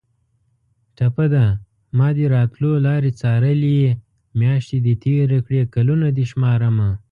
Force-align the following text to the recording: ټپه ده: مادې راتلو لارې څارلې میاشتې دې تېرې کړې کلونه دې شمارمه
ټپه 0.97 1.25
ده: 1.33 1.45
مادې 1.97 2.25
راتلو 2.35 2.71
لارې 2.85 3.11
څارلې 3.21 3.79
میاشتې 4.39 4.77
دې 4.85 4.93
تېرې 5.03 5.39
کړې 5.45 5.61
کلونه 5.75 6.07
دې 6.17 6.25
شمارمه 6.31 6.89